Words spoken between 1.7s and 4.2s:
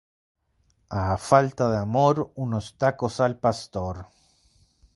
de amor, unos tacos al pastor